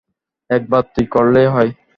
একবার 0.49 0.83
তু 0.93 1.01
করলেই 1.13 1.47
হয়। 1.47 1.71